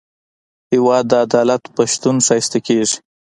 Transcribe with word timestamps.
هېواد 0.73 1.03
د 1.11 1.13
عدالت 1.25 1.63
په 1.75 1.81
شتون 1.91 2.15
ښایسته 2.27 2.59
کېږي. 2.67 2.97